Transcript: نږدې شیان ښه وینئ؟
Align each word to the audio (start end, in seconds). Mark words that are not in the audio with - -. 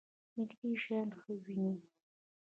نږدې 0.35 0.71
شیان 0.81 1.09
ښه 1.19 1.31
وینئ؟ 1.43 1.75